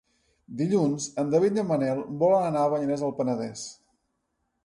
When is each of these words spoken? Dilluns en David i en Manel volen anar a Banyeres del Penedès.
Dilluns 0.61 1.05
en 1.23 1.29
David 1.33 1.59
i 1.59 1.61
en 1.63 1.67
Manel 1.73 2.01
volen 2.25 2.47
anar 2.47 2.65
a 2.65 2.71
Banyeres 2.73 3.03
del 3.05 3.13
Penedès. 3.21 3.67